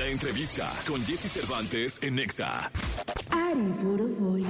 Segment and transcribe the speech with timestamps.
[0.00, 2.72] La entrevista con Jesse Cervantes en Nexa.
[3.30, 4.46] Ari Boroboy,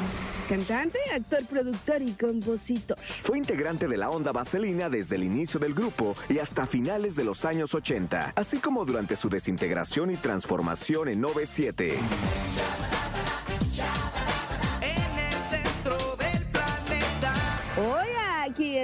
[0.49, 2.97] cantante, actor, productor y compositor.
[3.01, 7.25] Fue integrante de la onda vaselina desde el inicio del grupo y hasta finales de
[7.25, 11.99] los años 80, así como durante su desintegración y transformación en 97.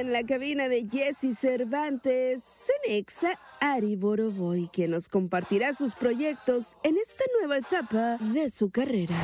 [0.07, 6.97] En la cabina de Jesse Cervantes, Cenexa Ari Boroboy, quien nos compartirá sus proyectos en
[6.97, 9.17] esta nueva etapa de su carrera.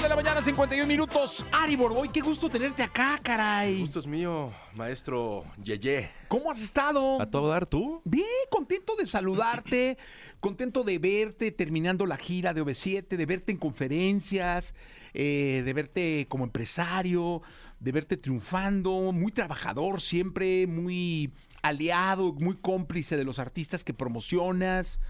[0.00, 1.44] De la mañana, 51 minutos.
[1.52, 3.78] Ari Borboy, qué gusto tenerte acá, caray.
[3.78, 6.10] Gusto es mío, maestro Yeye.
[6.28, 7.20] ¿Cómo has estado?
[7.20, 8.00] ¿A todo dar tú?
[8.04, 9.98] Bien, contento de saludarte,
[10.40, 14.74] contento de verte terminando la gira de OV7, de verte en conferencias,
[15.12, 17.42] eh, de verte como empresario,
[17.78, 25.00] de verte triunfando, muy trabajador siempre, muy aliado, muy cómplice de los artistas que promocionas.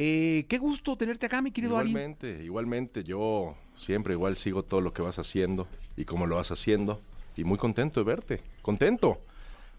[0.00, 1.90] Eh, qué gusto tenerte acá, mi querido Ari.
[1.90, 3.02] Igualmente, igualmente.
[3.02, 7.00] Yo siempre igual sigo todo lo que vas haciendo y cómo lo vas haciendo.
[7.36, 8.40] Y muy contento de verte.
[8.62, 9.20] Contento.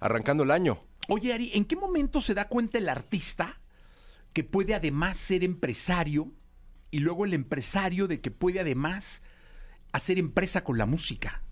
[0.01, 0.77] Arrancando el año.
[1.07, 3.61] Oye, Ari, ¿en qué momento se da cuenta el artista
[4.33, 6.33] que puede además ser empresario
[6.91, 9.23] y luego el empresario de que puede además
[9.93, 11.43] hacer empresa con la música?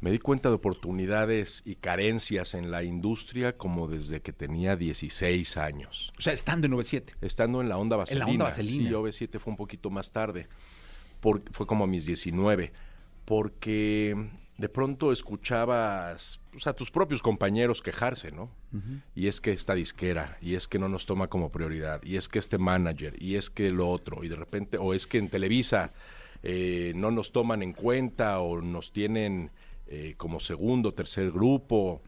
[0.00, 5.56] Me di cuenta de oportunidades y carencias en la industria como desde que tenía 16
[5.56, 6.12] años.
[6.18, 7.14] O sea, estando en 97.
[7.20, 8.26] Estando en la onda En vaselina.
[8.26, 8.88] la onda vaselina.
[8.88, 10.46] Sí, OV7 fue un poquito más tarde.
[11.20, 12.72] Por- fue como a mis 19.
[13.24, 14.16] Porque
[14.56, 18.50] de pronto escuchabas pues, a tus propios compañeros quejarse, ¿no?
[19.14, 22.28] Y es que esta disquera, y es que no nos toma como prioridad, y es
[22.28, 25.28] que este manager, y es que lo otro, y de repente, o es que en
[25.28, 25.92] Televisa
[26.42, 29.50] eh, no nos toman en cuenta o nos tienen
[29.88, 32.02] eh, como segundo, tercer grupo.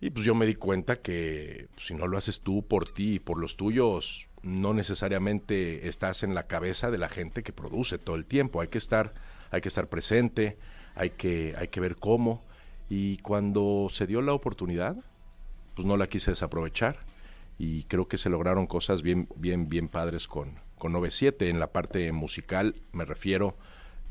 [0.00, 3.14] Y pues yo me di cuenta que pues, si no lo haces tú por ti
[3.14, 7.98] y por los tuyos, no necesariamente estás en la cabeza de la gente que produce
[7.98, 8.60] todo el tiempo.
[8.60, 9.14] Hay que estar,
[9.50, 10.58] hay que estar presente,
[10.94, 12.44] hay que, hay que ver cómo.
[12.88, 14.96] Y cuando se dio la oportunidad,
[15.74, 16.98] pues no la quise desaprovechar.
[17.58, 21.48] Y creo que se lograron cosas bien, bien, bien padres con, con 97.
[21.48, 23.56] En la parte musical me refiero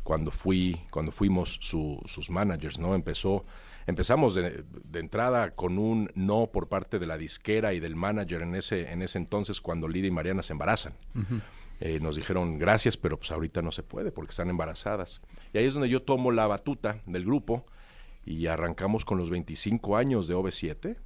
[0.06, 2.94] cuando fui, cuando fuimos su- sus managers, ¿no?
[2.96, 3.44] Empezó,
[3.88, 8.44] empezamos de, de entrada con un no por parte de la disquera y del manager
[8.44, 10.94] en ese, en ese entonces cuando Lidia y Mariana se embarazan.
[11.82, 15.22] Eh, nos dijeron gracias, pero pues ahorita no se puede porque están embarazadas.
[15.54, 17.66] Y ahí es donde yo tomo la batuta del grupo
[18.24, 20.98] y arrancamos con los 25 años de OV7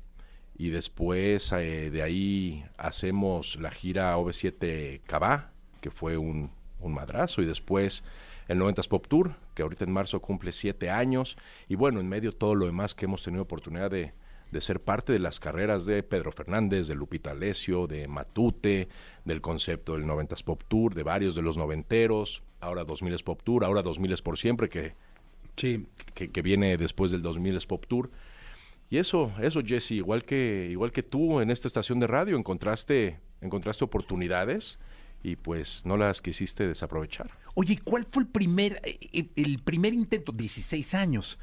[0.58, 6.52] y después eh, de ahí hacemos la gira OV7 Cabá, que fue un,
[6.82, 8.04] un madrazo, y después
[8.50, 11.38] el 90s Pop Tour, que ahorita en marzo cumple siete años,
[11.70, 14.12] y bueno, en medio todo lo demás que hemos tenido oportunidad de,
[14.52, 18.90] de ser parte de las carreras de Pedro Fernández, de Lupita Alessio, de Matute,
[19.24, 23.64] del concepto del 90s Pop Tour, de varios de los noventeros, ahora 2000s Pop Tour,
[23.64, 24.94] ahora 2000s por siempre, que,
[25.56, 25.86] Sí.
[26.14, 28.10] que, que viene después del 2000s Pop Tour.
[28.90, 33.20] Y eso, eso Jesse, igual que, igual que tú en esta estación de radio, encontraste,
[33.42, 34.80] encontraste oportunidades
[35.24, 37.30] y pues no las quisiste desaprovechar.
[37.56, 40.32] Oye, ¿cuál fue el primer, eh, el primer intento?
[40.32, 41.38] 16 años.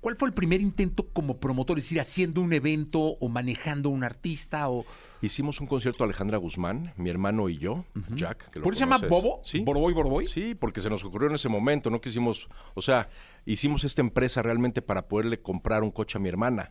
[0.00, 1.76] ¿Cuál fue el primer intento como promotor?
[1.78, 4.86] Es decir, haciendo un evento o manejando un artista o...
[5.20, 7.84] Hicimos un concierto Alejandra Guzmán, mi hermano y yo,
[8.14, 8.50] Jack.
[8.50, 9.04] Que lo ¿Por eso se llama.
[9.08, 9.40] Bobo?
[9.42, 9.58] Sí.
[9.58, 10.26] ¿Boroboy, Boroboy?
[10.26, 13.08] Sí, porque se nos ocurrió en ese momento, no quisimos, o sea,
[13.44, 16.70] hicimos esta empresa realmente para poderle comprar un coche a mi hermana,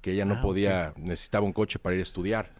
[0.00, 2.52] que ella no Ah, podía, necesitaba un coche para ir a estudiar,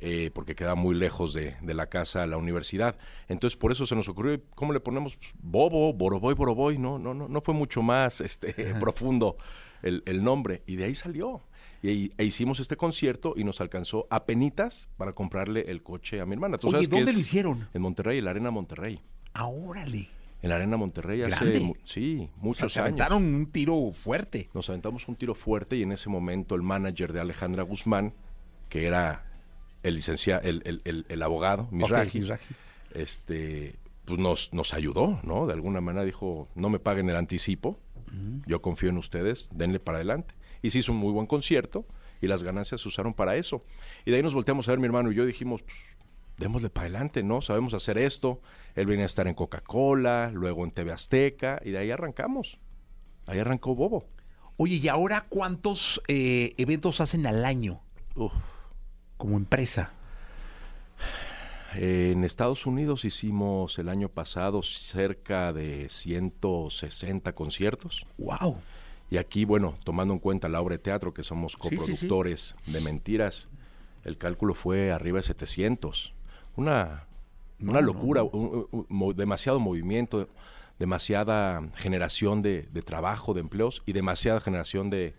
[0.00, 2.96] eh, porque quedaba muy lejos de, de la casa a la universidad.
[3.28, 5.16] Entonces, por eso se nos ocurrió, ¿cómo le ponemos?
[5.16, 9.36] Pues, Bobo, Boroboy, Boroboy, no, no, no, no fue mucho más este, profundo
[9.82, 11.42] el, el nombre, y de ahí salió.
[11.82, 16.24] Y e hicimos este concierto y nos alcanzó a penitas para comprarle el coche a
[16.26, 16.56] mi hermana.
[16.56, 17.68] ¿Tú Oye, sabes que ¿dónde es lo hicieron?
[17.74, 19.00] En Monterrey, en la Arena Monterrey.
[19.34, 20.08] Ah, órale.
[20.40, 21.74] En la Arena Monterrey hace Grande.
[21.84, 22.88] sí, O sea, muchos se años.
[22.88, 24.48] aventaron un tiro fuerte.
[24.54, 28.14] Nos aventamos un tiro fuerte y en ese momento el manager de Alejandra Guzmán,
[28.70, 29.24] que era
[29.84, 32.40] el licenciado, el, el- el- el abogado, Mizrahi, Mizrahi.
[32.94, 35.46] este, pues nos, nos ayudó, ¿no?
[35.46, 37.78] De alguna manera dijo, no me paguen el anticipo,
[38.46, 40.34] yo confío en ustedes, denle para adelante.
[40.62, 41.84] Y se hizo un muy buen concierto
[42.20, 43.64] y las ganancias se usaron para eso.
[44.04, 45.76] Y de ahí nos volteamos a ver mi hermano y yo dijimos, pues,
[46.36, 47.42] démosle para adelante, ¿no?
[47.42, 48.40] Sabemos hacer esto.
[48.76, 52.58] Él venía a estar en Coca-Cola, luego en TV Azteca y de ahí arrancamos.
[53.26, 54.06] Ahí arrancó Bobo.
[54.58, 57.82] Oye, ¿y ahora cuántos eh, eventos hacen al año
[58.14, 58.32] Uf,
[59.16, 59.92] como empresa?
[61.76, 68.06] en Estados Unidos hicimos el año pasado cerca de 160 conciertos.
[68.16, 68.58] ¡Wow!
[69.10, 71.76] Y aquí, bueno, tomando en cuenta la obra de teatro, que somos Sí, sí, sí.
[71.76, 73.48] coproductores de Mentiras,
[74.04, 76.12] el cálculo fue arriba de 700.
[76.56, 77.06] Una,
[77.60, 78.68] una locura, un-
[79.16, 80.28] demasiado movimiento,
[80.78, 85.14] demasiada generación de, de trabajo, de empleos y demasiada generación de,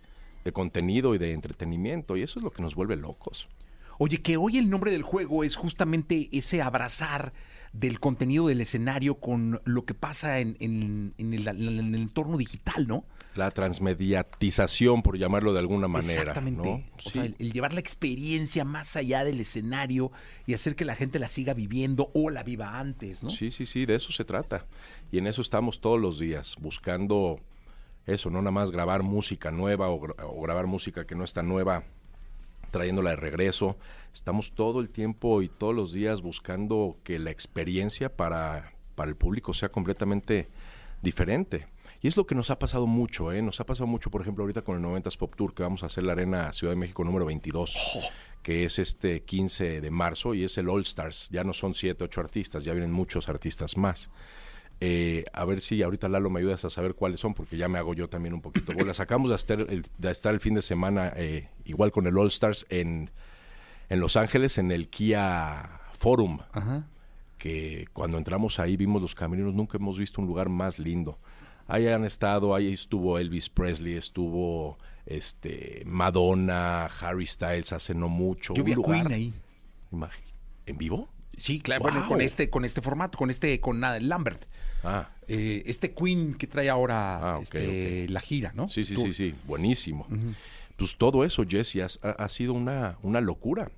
[0.45, 2.15] de contenido y de entretenimiento.
[2.15, 3.49] Y eso es lo que nos vuelve locos.
[3.97, 7.33] Oye, que hoy el nombre del juego es justamente ese abrazar
[7.73, 12.37] del contenido del escenario con lo que pasa en, en- en el, en el entorno
[12.37, 13.05] digital, ¿no?
[13.35, 16.21] La transmediatización, por llamarlo de alguna manera.
[16.21, 16.63] Exactamente.
[16.63, 16.71] ¿no?
[16.75, 17.09] O Sí.
[17.11, 20.11] sea, el, el llevar la experiencia más allá del escenario
[20.45, 23.29] y hacer que la gente la siga viviendo o la viva antes, ¿no?
[23.29, 24.65] Sí, sí, sí, de eso se trata.
[25.11, 27.39] Y en eso estamos todos los días, buscando
[28.05, 31.43] eso, no nada más grabar música nueva o, gra- o grabar música que no está
[31.43, 31.83] nueva,
[32.75, 33.77] trayéndola de regreso.
[34.13, 39.15] Estamos todo el tiempo y todos los días buscando que la experiencia para, para el
[39.15, 40.49] público sea completamente
[41.01, 41.67] diferente.
[42.01, 43.41] Y es lo que nos ha pasado mucho, ¿eh?
[43.41, 45.85] Nos ha pasado mucho, por ejemplo, ahorita con el 90s Pop Tour, que vamos a
[45.85, 47.77] hacer la Arena Ciudad de México número 22,
[48.43, 51.29] que es este 15 de marzo y es el All Stars.
[51.31, 54.09] Ya no son 7, 8 artistas, ya vienen muchos artistas más.
[54.81, 57.77] Eh, a ver si ahorita Lalo me ayudas a saber cuáles son, porque ya me
[57.79, 58.99] hago yo también un poquito bolas.
[58.99, 62.27] Acabamos de estar el, de estar el fin de semana eh, igual con el All
[62.27, 63.09] Stars en,
[63.89, 66.85] en Los Ángeles, en el Kia Forum, Ajá.
[67.37, 71.17] que cuando entramos ahí vimos los camerinos, nunca hemos visto un lugar más lindo.
[71.67, 78.53] Ahí han estado, ahí estuvo Elvis Presley, estuvo este Madonna, Harry Styles hace no mucho.
[78.53, 79.33] Yo vi a Queen ahí.
[80.65, 81.09] ¿En vivo?
[81.37, 81.83] Sí, claro.
[81.83, 81.91] Wow.
[81.91, 84.45] Bueno, con este, con este formato, con este, con nada, Lambert.
[84.83, 88.67] Ah, Eh, este Queen que trae ahora Ah, este, la gira, ¿no?
[88.67, 90.07] Sí, sí, sí, sí, buenísimo.
[90.77, 93.71] Pues todo eso, Jesse, ha, ha sido una, una locura.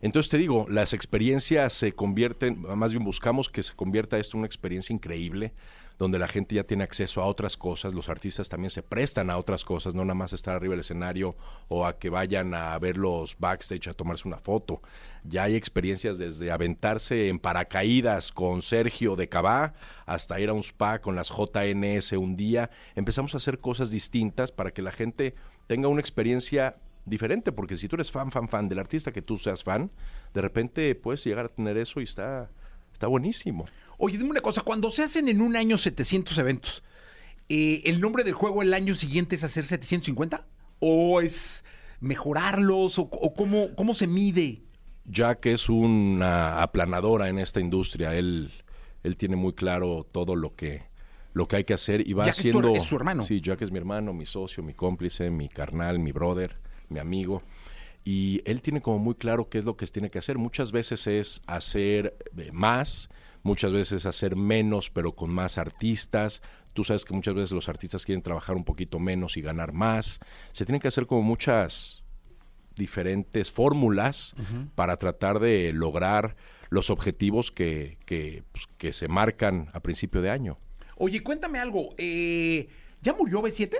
[0.00, 4.40] Entonces te digo, las experiencias se convierten, más bien buscamos que se convierta esto en
[4.40, 5.52] una experiencia increíble,
[5.98, 9.36] donde la gente ya tiene acceso a otras cosas, los artistas también se prestan a
[9.36, 11.36] otras cosas, no nada más estar arriba del escenario
[11.68, 14.80] o a que vayan a ver los backstage a tomarse una foto.
[15.24, 19.74] Ya hay experiencias desde aventarse en paracaídas con Sergio de Cabá
[20.06, 22.70] hasta ir a un spa con las JNS un día.
[22.94, 25.34] Empezamos a hacer cosas distintas para que la gente
[25.66, 29.36] tenga una experiencia diferente, porque si tú eres fan, fan, fan del artista que tú
[29.36, 29.90] seas fan,
[30.34, 32.50] de repente puedes llegar a tener eso y está,
[32.92, 33.66] está buenísimo.
[33.98, 36.82] Oye, dime una cosa, cuando se hacen en un año 700 eventos,
[37.48, 40.46] eh, ¿el nombre del juego el año siguiente es hacer 750?
[40.78, 41.64] ¿O es
[42.00, 42.98] mejorarlos?
[42.98, 44.62] ¿O, o cómo, cómo se mide?
[45.04, 48.52] Jack es una aplanadora en esta industria, él,
[49.02, 50.82] él tiene muy claro todo lo que,
[51.32, 52.74] lo que hay que hacer y va Jack es tu- haciendo...
[52.74, 53.22] es su hermano.
[53.22, 56.56] Sí, Jack es mi hermano, mi socio, mi cómplice, mi carnal, mi brother,
[56.90, 57.42] mi amigo.
[58.04, 60.38] Y él tiene como muy claro qué es lo que tiene que hacer.
[60.38, 63.08] Muchas veces es hacer eh, más,
[63.42, 66.42] muchas veces hacer menos, pero con más artistas.
[66.72, 70.18] Tú sabes que muchas veces los artistas quieren trabajar un poquito menos y ganar más.
[70.52, 72.02] Se tienen que hacer como muchas
[72.76, 74.34] diferentes fórmulas
[74.74, 76.36] para tratar de lograr
[76.70, 80.56] los objetivos que, que, pues, que se marcan a principio de año.
[80.96, 81.94] Oye, cuéntame algo.
[81.98, 82.68] eh,
[83.02, 83.76] ¿Ya murió B7?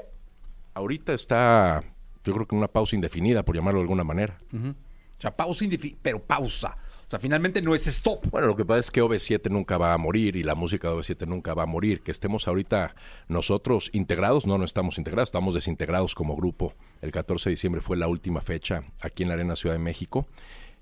[0.75, 1.85] Ahorita está,
[2.25, 4.39] yo creo que una pausa indefinida, por llamarlo de alguna manera.
[4.53, 6.77] O sea, pausa indefi- pero pausa.
[7.07, 8.31] O sea, finalmente no es stop.
[8.31, 10.95] Bueno, lo que pasa es que OV7 nunca va a morir y la música de
[10.95, 12.03] OV7 nunca va a morir.
[12.03, 12.95] Que estemos ahorita
[13.29, 16.75] nosotros integrados, no, no estamos integrados, estamos desintegrados como grupo.
[17.03, 20.27] El 14 de diciembre fue la última fecha aquí en la Arena Ciudad de México.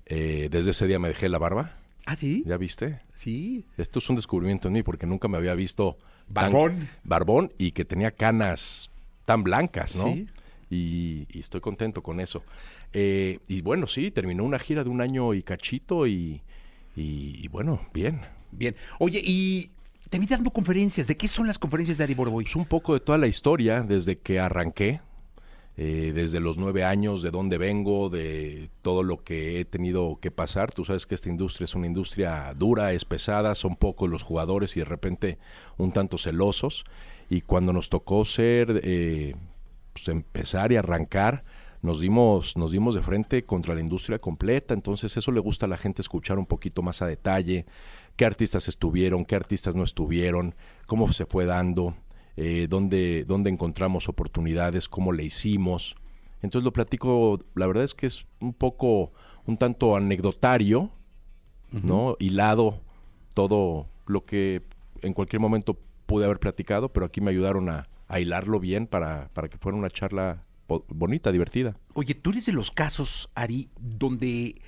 [0.05, 1.75] Eh, desde ese día me dejé la barba.
[2.05, 2.43] ¿Ah, sí?
[2.45, 3.01] ¿Ya viste?
[3.15, 3.65] Sí.
[3.77, 5.97] Esto es un descubrimiento en mí porque nunca me había visto
[6.31, 6.89] tan- Barbón.
[7.03, 8.89] barbón y que tenía canas
[9.25, 10.05] tan blancas, ¿no?
[10.13, 10.27] Sí.
[10.69, 12.43] Y, y estoy contento con eso.
[12.93, 16.41] Eh, y bueno, sí, terminó una gira de un año y cachito y,
[16.95, 18.21] y- y bueno, bien.
[18.51, 18.75] Bien.
[18.99, 19.71] Oye, y
[20.09, 21.07] te vi dando conferencias.
[21.07, 22.43] ¿De qué son las conferencias de Ari Boroboy?
[22.45, 25.01] Pues un poco de toda la historia desde que arranqué,
[25.77, 30.29] eh, desde los nueve años, de dónde vengo, de todo lo que he tenido que
[30.31, 30.71] pasar.
[30.71, 34.75] Tú sabes que esta industria es una industria dura, es pesada, son pocos los jugadores
[34.75, 35.37] y de repente
[35.77, 36.83] un tanto celosos.
[37.29, 39.35] Y cuando nos tocó ser, eh,
[39.93, 41.43] pues empezar y arrancar,
[41.81, 44.73] nos dimos, nos dimos de frente contra la industria completa.
[44.73, 47.65] Entonces eso le gusta a la gente escuchar un poquito más a detalle,
[48.15, 50.55] qué artistas estuvieron, qué artistas no estuvieron,
[50.85, 51.95] cómo se fue dando
[52.35, 55.95] eh, dónde, dónde encontramos oportunidades, cómo le hicimos.
[56.41, 59.11] Entonces lo platico, la verdad es que es un poco,
[59.45, 60.89] un tanto anecdotario,
[61.71, 62.15] ¿no?
[62.19, 62.81] Hilado
[63.33, 64.63] todo lo que
[65.01, 69.29] en cualquier momento pude haber platicado, pero aquí me ayudaron a, a hilarlo bien para,
[69.33, 71.77] para que fuera una charla bonita, divertida.
[71.93, 74.61] Oye, tú eres de los casos, Ari, donde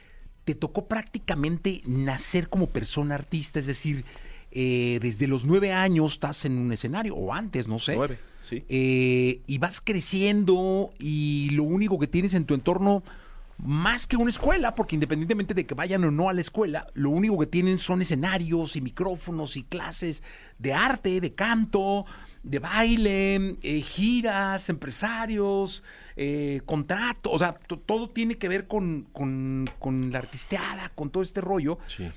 [0.45, 4.05] te tocó prácticamente nacer como persona artista, es decir,
[4.51, 7.95] eh, desde los nueve años estás en un escenario, o antes, no sé.
[7.95, 8.63] Nueve, sí.
[8.69, 13.03] Eh, y vas creciendo y lo único que tienes en tu entorno,
[13.57, 17.11] más que una escuela, porque independientemente de que vayan o no a la escuela, lo
[17.11, 20.23] único que tienen son escenarios y micrófonos y clases
[20.57, 22.05] de arte, de canto,
[22.43, 25.83] de baile, eh, giras, empresarios,
[26.15, 31.09] eh, contratos, o sea, to- todo tiene que ver con, con- con la artisteada, con
[31.11, 31.77] todo este rollo.
[31.87, 32.09] Sí.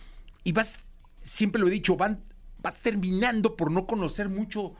[0.45, 0.81] Y vas,
[1.21, 2.21] siempre lo he dicho, van,
[2.63, 4.75] vas terminando por no conocer mucho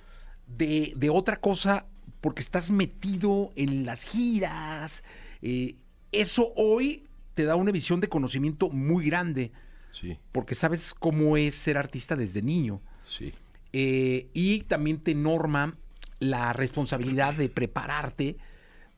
[0.47, 1.87] de, de otra cosa
[2.21, 5.05] porque estás metido en las giras.
[5.43, 5.75] eh,
[6.13, 9.51] eso hoy te da una visión de conocimiento muy grande
[9.91, 12.81] Sí, porque sabes cómo es ser artista desde niño.
[13.05, 13.33] sí.
[13.77, 15.77] Eh, y también te norma
[16.21, 18.37] la responsabilidad de prepararte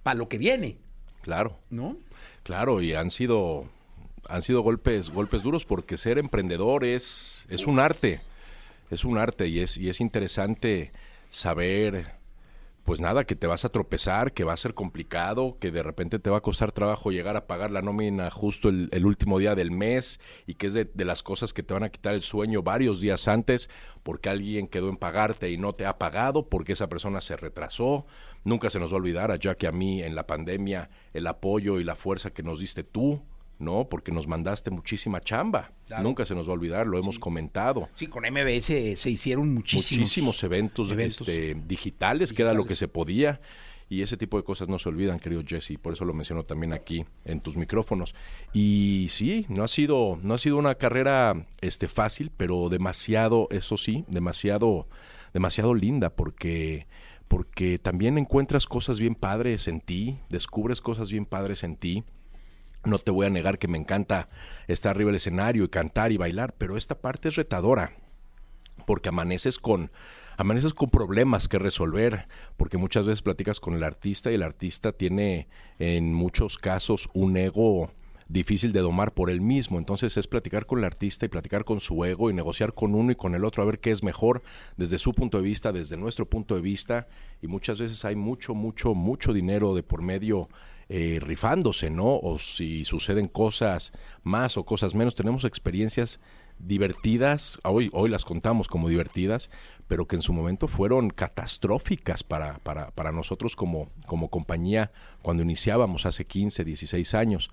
[0.03, 0.77] para lo que viene,
[1.23, 1.59] Claro.
[1.71, 1.97] ¿no?
[2.43, 3.65] Claro, y han sido
[4.29, 8.21] han sido golpes golpes duros porque ser emprendedor es es un arte.
[8.91, 10.93] Es un arte y es y es interesante
[11.31, 12.13] saber
[12.87, 16.21] pues nada, que te vas a tropezar, que va a ser complicado, que de repente
[16.21, 19.57] te va a costar trabajo llegar a pagar la nómina justo el, el último día
[19.57, 22.23] del mes y que es de, de las cosas que te van a quitar el
[22.23, 23.69] sueño varios días antes
[24.05, 28.07] porque alguien quedó en pagarte y no te ha pagado, porque esa persona se retrasó.
[28.45, 31.81] Nunca se nos va a olvidar a y a mí en la pandemia el apoyo
[31.81, 33.21] y la fuerza que nos diste tú,
[33.59, 33.89] ¿no?
[33.89, 35.73] Porque nos mandaste muchísima chamba.
[35.87, 36.03] Claro.
[36.03, 40.01] Nunca se nos va a olvidar, lo hemos comentado Sí, con MBS se hicieron muchísimos,
[40.01, 41.21] muchísimos eventos, eventos.
[41.29, 42.79] este, digitales, que era lo que Digitales.
[42.79, 43.41] se podía.
[43.89, 46.73] Y ese tipo de cosas no se olvidan, querido Jesse, por eso lo menciono también
[46.73, 48.17] aquí en tus micrófonos.
[48.53, 53.77] Y sí, no ha sido, no ha sido una carrera este, fácil, pero demasiado, eso
[53.77, 54.89] sí, demasiado,
[55.33, 56.89] demasiado linda, porque,
[57.29, 62.03] porque también encuentras cosas bien padres en ti, descubres cosas bien padres en ti.
[62.87, 64.29] No te voy a negar que me encanta
[64.69, 67.93] estar arriba del escenario y cantar y bailar, pero esta parte es retadora
[68.87, 69.91] porque amaneces con
[70.39, 74.93] amaneces con problemas que resolver, porque muchas veces platicas con el artista y el artista
[74.93, 77.91] tiene en muchos casos un ego
[78.29, 79.79] difícil de domar por él mismo.
[79.79, 83.13] Entonces es platicar con el artista y platicar con su ego y negociar con uno
[83.13, 84.43] y con el otro a ver qué es mejor
[84.77, 87.09] desde su punto de vista, desde nuestro punto de vista.
[87.41, 90.49] Y muchas veces hay mucho, mucho, mucho dinero de por medio
[90.89, 92.19] eh, rifándose, ¿no?
[92.19, 95.15] O si suceden cosas más o cosas menos.
[95.15, 96.21] Tenemos experiencias
[96.59, 99.51] divertidas, hoy, hoy las contamos como divertidas,
[99.89, 105.43] pero que en su momento fueron catastróficas para, para, para nosotros como, como compañía cuando
[105.43, 107.51] iniciábamos hace 15, 16 años.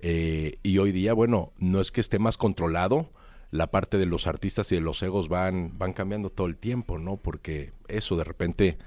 [0.00, 3.10] Eh, y hoy día, bueno, no es que esté más controlado,
[3.50, 6.98] la parte de los artistas y de los egos van, van cambiando todo el tiempo,
[6.98, 7.16] ¿no?
[7.16, 8.78] Porque eso de repente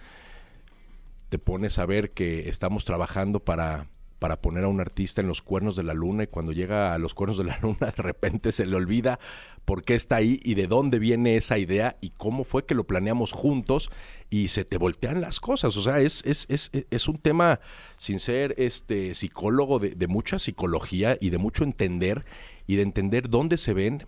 [1.30, 3.88] te pones a ver que estamos trabajando para,
[4.20, 6.98] para poner a un artista en los cuernos de la luna y cuando llega a
[6.98, 9.20] los cuernos de la luna de repente se le olvida
[9.66, 12.86] por qué está ahí y de dónde viene esa idea y cómo fue que lo
[12.86, 13.90] planeamos juntos
[14.30, 15.76] y se te voltean las cosas.
[15.76, 17.60] O sea, es, es, es, es un tema,
[17.98, 22.24] sin ser este psicólogo, de, de mucha psicología y de mucho entender
[22.66, 24.06] y de entender dónde se ven,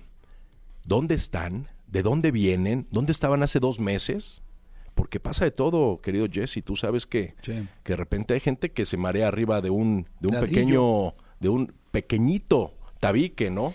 [0.86, 4.42] dónde están, de dónde vienen, dónde estaban hace dos meses.
[5.00, 6.62] Porque pasa de todo, querido Jesse.
[6.64, 7.54] Tú sabes que, Sí.
[7.84, 10.52] que de repente hay gente que se marea arriba de un, de un Ladrillo.
[10.56, 13.74] pequeño, de un pequeñito tabique, ¿no?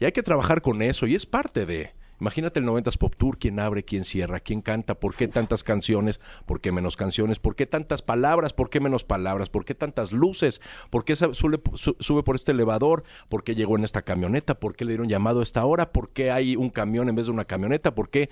[0.00, 1.90] Y hay que trabajar con eso y es parte de...
[2.20, 6.20] Imagínate el 90s Pop Tour, quién abre, quién cierra, quién canta, por qué tantas canciones,
[6.46, 10.12] por qué menos canciones, por qué tantas palabras, por qué menos palabras, por qué tantas
[10.12, 10.60] luces,
[10.90, 14.76] por qué sube, su- sube por este elevador, por qué llegó en esta camioneta, por
[14.76, 17.32] qué le dieron llamado a esta hora, por qué hay un camión en vez de
[17.32, 18.30] una camioneta, por qué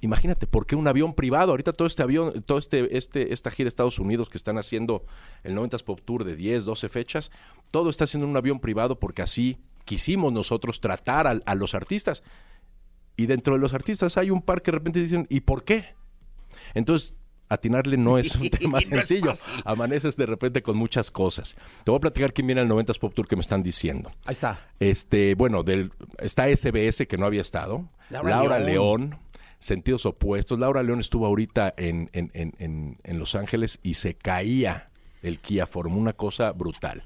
[0.00, 1.50] Imagínate, ¿por qué un avión privado?
[1.50, 5.04] Ahorita todo este avión, todo este, este, esta gira a Estados Unidos que están haciendo
[5.42, 7.30] el 90s Pop Tour de 10, 12 fechas,
[7.70, 11.74] todo está haciendo en un avión privado porque así quisimos nosotros tratar a, a los
[11.74, 12.22] artistas.
[13.16, 15.94] Y dentro de los artistas hay un par que de repente dicen, ¿y por qué?
[16.74, 17.14] Entonces,
[17.50, 19.32] atinarle no es un tema sencillo.
[19.64, 21.56] Amaneces de repente con muchas cosas.
[21.84, 24.10] Te voy a platicar quién viene al 90s Pop Tour que me están diciendo.
[24.24, 24.70] Ahí está.
[24.78, 27.90] Este, bueno, del, está SBS que no había estado.
[28.08, 29.10] Laura Laura, León.
[29.10, 29.18] León.
[29.60, 30.58] Sentidos opuestos.
[30.58, 34.90] Laura León estuvo ahorita en, en, en, en, en Los Ángeles y se caía
[35.22, 35.96] el Kia Forum.
[35.96, 37.04] Una cosa brutal.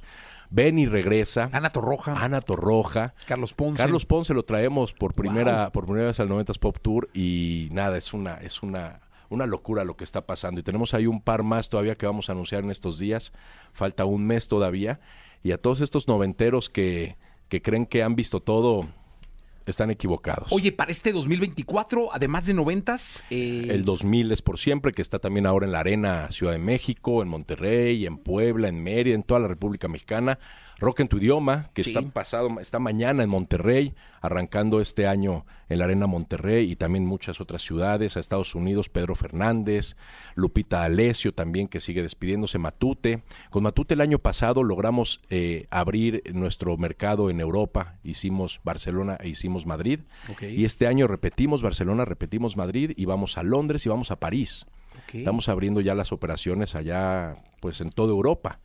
[0.50, 1.50] Benny regresa.
[1.52, 3.14] Ana Torroja, Ana Torroja.
[3.26, 3.76] Carlos Ponce.
[3.82, 5.72] Carlos Ponce lo traemos por primera, Wow.
[5.72, 9.82] por primera vez al 90s Pop Tour y nada, es una, es una, una locura
[9.82, 10.60] lo que está pasando.
[10.60, 13.32] Y tenemos ahí un par más todavía que vamos a anunciar en estos días.
[13.72, 15.00] Falta un mes todavía.
[15.42, 17.16] Y a todos estos noventeros que,
[17.48, 18.86] que creen que han visto todo
[19.70, 20.48] están equivocados.
[20.50, 25.18] Oye, para este 2024, además de noventas, eh, El 2000 es por siempre, que está
[25.18, 29.22] también ahora en la Arena Ciudad de México, en Monterrey, en Puebla, en Mérida, en
[29.22, 30.38] toda la República Mexicana.
[30.80, 31.90] Rock en tu idioma, que Sí.
[31.94, 37.06] está pasado, está mañana en Monterrey, arrancando este año en la Arena Monterrey y también
[37.06, 39.96] muchas otras ciudades, a Estados Unidos, Pedro Fernández,
[40.34, 43.22] Lupita Alessio también, que sigue despidiéndose, Matute.
[43.50, 49.28] Con Matute el año pasado logramos eh, abrir nuestro mercado en Europa, hicimos Barcelona e
[49.28, 50.00] hicimos Madrid.
[50.40, 54.66] Y este año repetimos Barcelona, repetimos Madrid y vamos a Londres y vamos a París.
[55.12, 58.58] Estamos abriendo ya las operaciones allá, pues en toda Europa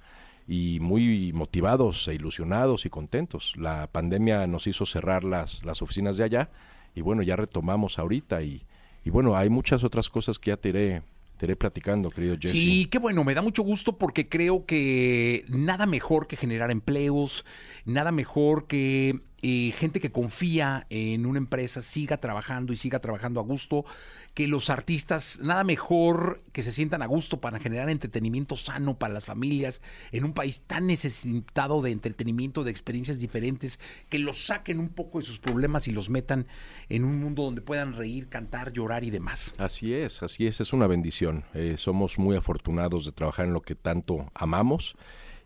[0.48, 3.54] y muy motivados e ilusionados y contentos.
[3.56, 6.50] La pandemia nos hizo cerrar las, las oficinas de allá
[6.96, 8.64] y bueno, ya retomamos ahorita y,
[9.06, 11.04] y bueno, hay muchas otras cosas que ya te iré,
[11.38, 12.52] te iré platicando, querido Jesse.
[12.52, 17.46] Sí, qué bueno, me da mucho gusto porque creo que nada mejor que generar empleos,
[17.86, 23.40] nada mejor que eh, gente que confía en una empresa siga trabajando y siga trabajando
[23.40, 23.86] a gusto,
[24.34, 29.14] que los artistas, nada mejor que se sientan a gusto para generar entretenimiento sano para
[29.14, 29.82] las familias
[30.12, 33.80] en un país tan necesitado de entretenimiento, de experiencias diferentes,
[34.10, 36.48] que los saquen un poco de sus problemas y los metan
[36.90, 39.54] en un mundo donde puedan reír, cantar, llorar y demás.
[39.58, 41.46] Así es, así es, es una bendición.
[41.54, 44.96] Eh, somos muy afortunados de trabajar en lo que tanto amamos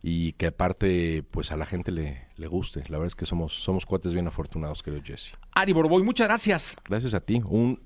[0.05, 2.81] y que aparte pues a la gente le, le guste.
[2.89, 5.33] La verdad es que somos, somos cuates bien afortunados, querido Jesse.
[5.53, 6.75] Ari Boroboy, muchas gracias.
[6.85, 7.81] Gracias a ti, un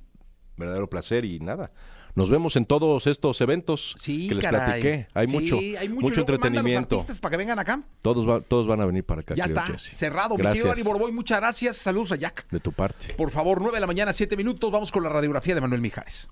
[0.57, 1.71] verdadero placer y nada.
[2.15, 4.81] Nos vemos en todos estos eventos Sí, que les caray.
[4.81, 5.07] platiqué.
[5.13, 6.95] Hay Sí, mucho, hay mucho, los entretenimiento.
[6.95, 7.83] artistas para que vengan acá.
[8.01, 9.36] Todos, va- todos van a venir para acá.
[9.36, 9.95] Ya está, Jesse.
[9.95, 10.36] cerrado.
[10.36, 11.77] Mi Gracias Ari Boroboy, muchas gracias.
[11.77, 12.50] Saludos a Jack.
[12.50, 13.13] de tu parte.
[13.13, 14.71] Por favor, 9 de la mañana, 7 minutos.
[14.71, 16.27] Vamos con la radiografía de Manuel Mijares.